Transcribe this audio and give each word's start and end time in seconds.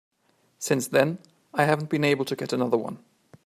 Since 0.57 0.87
then 0.87 1.19
I 1.53 1.65
haven't 1.65 1.91
been 1.91 2.03
able 2.03 2.25
to 2.25 2.35
get 2.35 2.53
another 2.53 2.75
one. 2.75 3.05